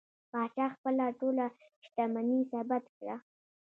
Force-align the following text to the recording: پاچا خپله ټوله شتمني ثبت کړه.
پاچا 0.31 0.65
خپله 0.75 1.05
ټوله 1.19 1.45
شتمني 1.85 2.39
ثبت 2.51 2.83
کړه. 2.97 3.15